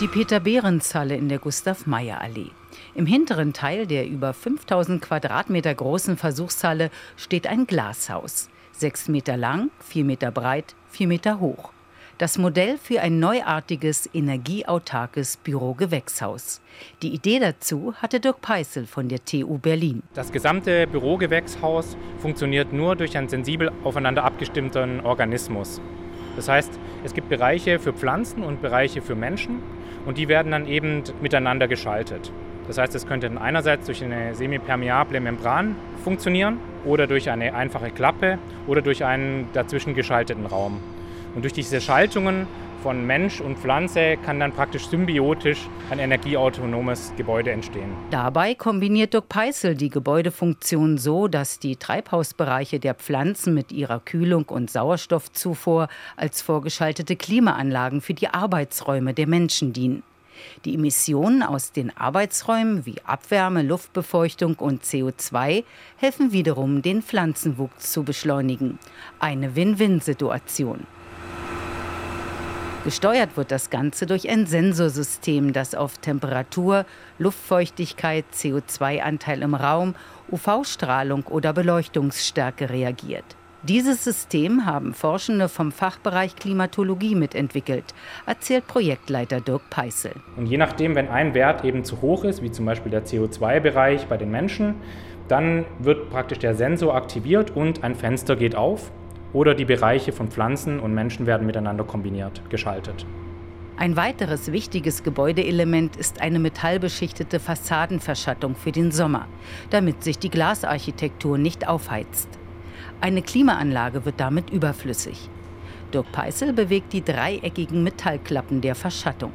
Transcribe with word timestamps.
Die 0.00 0.08
Peter-Behrens-Halle 0.08 1.14
in 1.14 1.28
der 1.28 1.38
Gustav-Meyer-Allee. 1.38 2.52
Im 2.94 3.04
hinteren 3.04 3.52
Teil 3.52 3.86
der 3.86 4.08
über 4.08 4.32
5000 4.32 5.02
Quadratmeter 5.02 5.74
großen 5.74 6.16
Versuchshalle 6.16 6.90
steht 7.16 7.46
ein 7.46 7.66
Glashaus. 7.66 8.48
Sechs 8.72 9.08
Meter 9.08 9.36
lang, 9.36 9.68
vier 9.78 10.06
Meter 10.06 10.30
breit, 10.30 10.74
vier 10.88 11.06
Meter 11.06 11.38
hoch. 11.38 11.72
Das 12.16 12.38
Modell 12.38 12.78
für 12.78 13.02
ein 13.02 13.18
neuartiges, 13.18 14.08
energieautarkes 14.14 15.36
Bürogewächshaus. 15.36 16.62
Die 17.02 17.12
Idee 17.12 17.38
dazu 17.38 17.92
hatte 17.96 18.20
Dirk 18.20 18.40
Peißel 18.40 18.86
von 18.86 19.10
der 19.10 19.22
TU 19.26 19.58
Berlin. 19.58 20.02
Das 20.14 20.32
gesamte 20.32 20.86
Bürogewächshaus 20.86 21.98
funktioniert 22.20 22.72
nur 22.72 22.96
durch 22.96 23.18
einen 23.18 23.28
sensibel 23.28 23.70
aufeinander 23.84 24.24
abgestimmten 24.24 25.00
Organismus. 25.00 25.78
Das 26.36 26.48
heißt, 26.48 26.78
es 27.04 27.14
gibt 27.14 27.28
Bereiche 27.28 27.78
für 27.78 27.92
Pflanzen 27.92 28.42
und 28.42 28.62
Bereiche 28.62 29.02
für 29.02 29.14
Menschen 29.14 29.62
und 30.06 30.18
die 30.18 30.28
werden 30.28 30.52
dann 30.52 30.66
eben 30.66 31.02
miteinander 31.20 31.68
geschaltet. 31.68 32.32
Das 32.66 32.78
heißt, 32.78 32.94
es 32.94 33.06
könnte 33.06 33.30
einerseits 33.40 33.86
durch 33.86 34.04
eine 34.04 34.34
semipermeable 34.34 35.20
Membran 35.20 35.74
funktionieren 36.04 36.58
oder 36.84 37.06
durch 37.06 37.28
eine 37.28 37.54
einfache 37.54 37.90
Klappe 37.90 38.38
oder 38.66 38.80
durch 38.80 39.04
einen 39.04 39.48
dazwischen 39.52 39.94
geschalteten 39.94 40.46
Raum. 40.46 40.78
Und 41.34 41.42
durch 41.42 41.52
diese 41.52 41.80
Schaltungen 41.80 42.46
von 42.82 43.06
Mensch 43.06 43.40
und 43.40 43.58
Pflanze 43.58 44.16
kann 44.24 44.40
dann 44.40 44.52
praktisch 44.52 44.88
symbiotisch 44.88 45.68
ein 45.90 45.98
energieautonomes 45.98 47.12
Gebäude 47.16 47.50
entstehen. 47.50 47.90
Dabei 48.10 48.54
kombiniert 48.54 49.14
Dirk 49.14 49.28
Peißel 49.28 49.74
die 49.74 49.90
Gebäudefunktion 49.90 50.98
so, 50.98 51.28
dass 51.28 51.58
die 51.58 51.76
Treibhausbereiche 51.76 52.80
der 52.80 52.94
Pflanzen 52.94 53.54
mit 53.54 53.72
ihrer 53.72 54.00
Kühlung 54.00 54.44
und 54.44 54.70
Sauerstoffzufuhr 54.70 55.88
als 56.16 56.42
vorgeschaltete 56.42 57.16
Klimaanlagen 57.16 58.00
für 58.00 58.14
die 58.14 58.28
Arbeitsräume 58.28 59.14
der 59.14 59.26
Menschen 59.26 59.72
dienen. 59.72 60.02
Die 60.64 60.74
Emissionen 60.74 61.42
aus 61.42 61.72
den 61.72 61.96
Arbeitsräumen 61.96 62.86
wie 62.86 62.96
Abwärme, 63.04 63.62
Luftbefeuchtung 63.62 64.54
und 64.54 64.84
CO2 64.84 65.64
helfen 65.96 66.32
wiederum, 66.32 66.82
den 66.82 67.02
Pflanzenwuchs 67.02 67.92
zu 67.92 68.04
beschleunigen. 68.04 68.78
Eine 69.18 69.54
Win-Win-Situation. 69.56 70.86
Gesteuert 72.82 73.36
wird 73.36 73.50
das 73.50 73.68
Ganze 73.68 74.06
durch 74.06 74.30
ein 74.30 74.46
Sensorsystem, 74.46 75.52
das 75.52 75.74
auf 75.74 75.98
Temperatur, 75.98 76.86
Luftfeuchtigkeit, 77.18 78.24
CO2-Anteil 78.32 79.42
im 79.42 79.54
Raum, 79.54 79.94
UV-Strahlung 80.32 81.24
oder 81.24 81.52
Beleuchtungsstärke 81.52 82.70
reagiert. 82.70 83.36
Dieses 83.64 84.02
System 84.02 84.64
haben 84.64 84.94
Forschende 84.94 85.50
vom 85.50 85.72
Fachbereich 85.72 86.36
Klimatologie 86.36 87.14
mitentwickelt, 87.14 87.84
erzählt 88.24 88.66
Projektleiter 88.66 89.42
Dirk 89.42 89.68
Peißel. 89.68 90.12
Und 90.38 90.46
je 90.46 90.56
nachdem, 90.56 90.94
wenn 90.94 91.08
ein 91.08 91.34
Wert 91.34 91.66
eben 91.66 91.84
zu 91.84 92.00
hoch 92.00 92.24
ist, 92.24 92.42
wie 92.42 92.50
zum 92.50 92.64
Beispiel 92.64 92.90
der 92.90 93.04
CO2-Bereich 93.04 94.06
bei 94.06 94.16
den 94.16 94.30
Menschen, 94.30 94.76
dann 95.28 95.66
wird 95.80 96.08
praktisch 96.08 96.38
der 96.38 96.54
Sensor 96.54 96.94
aktiviert 96.94 97.54
und 97.54 97.84
ein 97.84 97.94
Fenster 97.94 98.36
geht 98.36 98.56
auf 98.56 98.90
oder 99.32 99.54
die 99.54 99.64
Bereiche 99.64 100.12
von 100.12 100.28
Pflanzen 100.28 100.80
und 100.80 100.94
Menschen 100.94 101.26
werden 101.26 101.46
miteinander 101.46 101.84
kombiniert, 101.84 102.42
geschaltet. 102.50 103.06
Ein 103.76 103.96
weiteres 103.96 104.52
wichtiges 104.52 105.02
Gebäudeelement 105.02 105.96
ist 105.96 106.20
eine 106.20 106.38
metallbeschichtete 106.38 107.40
Fassadenverschattung 107.40 108.54
für 108.54 108.72
den 108.72 108.92
Sommer, 108.92 109.26
damit 109.70 110.04
sich 110.04 110.18
die 110.18 110.28
Glasarchitektur 110.28 111.38
nicht 111.38 111.66
aufheizt. 111.66 112.28
Eine 113.00 113.22
Klimaanlage 113.22 114.04
wird 114.04 114.20
damit 114.20 114.50
überflüssig. 114.50 115.30
Dirk 115.94 116.12
Peißel 116.12 116.52
bewegt 116.52 116.92
die 116.92 117.02
dreieckigen 117.02 117.82
Metallklappen 117.82 118.60
der 118.60 118.74
Verschattung. 118.74 119.32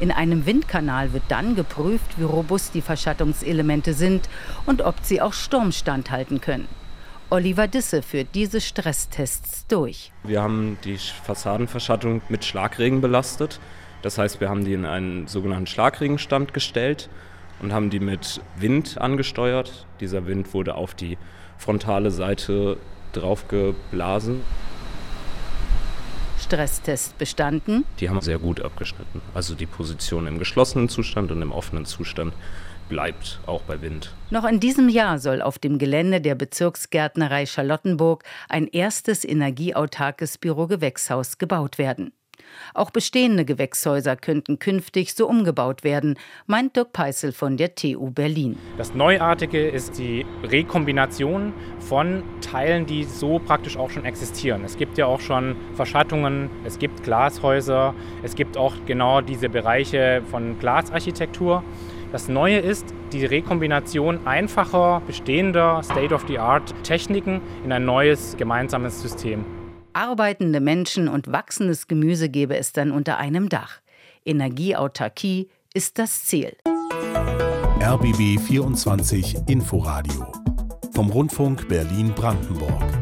In 0.00 0.10
einem 0.10 0.46
Windkanal 0.46 1.12
wird 1.12 1.24
dann 1.28 1.54
geprüft, 1.54 2.18
wie 2.18 2.24
robust 2.24 2.74
die 2.74 2.80
Verschattungselemente 2.80 3.92
sind 3.92 4.30
und 4.64 4.80
ob 4.80 4.96
sie 5.02 5.20
auch 5.20 5.34
Sturm 5.34 5.72
standhalten 5.72 6.40
können. 6.40 6.68
Oliver 7.28 7.68
Disse 7.68 8.00
führt 8.00 8.28
diese 8.34 8.62
Stresstests 8.62 9.66
durch. 9.66 10.10
Wir 10.24 10.40
haben 10.40 10.78
die 10.84 10.96
Fassadenverschattung 10.96 12.22
mit 12.30 12.46
Schlagregen 12.46 13.02
belastet. 13.02 13.60
Das 14.00 14.16
heißt, 14.16 14.40
wir 14.40 14.48
haben 14.48 14.64
die 14.64 14.72
in 14.72 14.86
einen 14.86 15.26
sogenannten 15.26 15.66
Schlagregenstand 15.66 16.54
gestellt 16.54 17.10
und 17.60 17.74
haben 17.74 17.90
die 17.90 18.00
mit 18.00 18.40
Wind 18.56 18.96
angesteuert. 18.98 19.86
Dieser 20.00 20.26
Wind 20.26 20.54
wurde 20.54 20.76
auf 20.76 20.94
die 20.94 21.18
frontale 21.58 22.10
Seite 22.10 22.78
draufgeblasen. 23.12 24.40
Stresstest 26.50 27.16
bestanden. 27.16 27.84
Die 28.00 28.10
haben 28.10 28.20
sehr 28.20 28.40
gut 28.40 28.60
abgeschnitten. 28.60 29.20
Also 29.34 29.54
die 29.54 29.66
Position 29.66 30.26
im 30.26 30.40
geschlossenen 30.40 30.88
Zustand 30.88 31.30
und 31.30 31.40
im 31.42 31.52
offenen 31.52 31.86
Zustand 31.86 32.34
bleibt, 32.88 33.38
auch 33.46 33.60
bei 33.60 33.80
Wind. 33.82 34.12
Noch 34.30 34.44
in 34.44 34.58
diesem 34.58 34.88
Jahr 34.88 35.20
soll 35.20 35.42
auf 35.42 35.60
dem 35.60 35.78
Gelände 35.78 36.20
der 36.20 36.34
Bezirksgärtnerei 36.34 37.46
Charlottenburg 37.46 38.24
ein 38.48 38.66
erstes 38.66 39.24
energieautarkes 39.24 40.38
Bürogewächshaus 40.38 41.38
gebaut 41.38 41.78
werden. 41.78 42.12
Auch 42.74 42.90
bestehende 42.90 43.44
Gewächshäuser 43.44 44.16
könnten 44.16 44.58
künftig 44.58 45.14
so 45.14 45.28
umgebaut 45.28 45.84
werden, 45.84 46.18
meint 46.46 46.76
Dirk 46.76 46.92
Peißel 46.92 47.32
von 47.32 47.56
der 47.56 47.74
TU 47.74 48.10
Berlin. 48.10 48.56
Das 48.76 48.94
Neuartige 48.94 49.68
ist 49.68 49.98
die 49.98 50.24
Rekombination 50.44 51.52
von 51.80 52.22
Teilen, 52.40 52.86
die 52.86 53.04
so 53.04 53.38
praktisch 53.38 53.76
auch 53.76 53.90
schon 53.90 54.04
existieren. 54.04 54.62
Es 54.64 54.76
gibt 54.76 54.98
ja 54.98 55.06
auch 55.06 55.20
schon 55.20 55.56
Verschattungen, 55.74 56.50
es 56.64 56.78
gibt 56.78 57.02
Glashäuser, 57.02 57.94
es 58.22 58.34
gibt 58.34 58.56
auch 58.56 58.74
genau 58.86 59.20
diese 59.20 59.48
Bereiche 59.48 60.22
von 60.30 60.58
Glasarchitektur. 60.58 61.62
Das 62.12 62.28
Neue 62.28 62.58
ist 62.58 62.86
die 63.12 63.24
Rekombination 63.24 64.26
einfacher, 64.26 65.00
bestehender 65.06 65.80
State-of-the-Art-Techniken 65.84 67.40
in 67.64 67.70
ein 67.70 67.84
neues 67.84 68.36
gemeinsames 68.36 69.00
System. 69.00 69.44
Arbeitende 70.00 70.60
Menschen 70.60 71.08
und 71.08 71.30
wachsendes 71.30 71.86
Gemüse 71.86 72.30
gäbe 72.30 72.56
es 72.56 72.72
dann 72.72 72.90
unter 72.90 73.18
einem 73.18 73.50
Dach. 73.50 73.82
Energieautarkie 74.24 75.50
ist 75.74 75.98
das 75.98 76.24
Ziel. 76.24 76.56
RBB 77.82 78.40
24 78.40 79.36
Inforadio 79.46 80.32
vom 80.94 81.10
Rundfunk 81.10 81.68
Berlin-Brandenburg. 81.68 82.99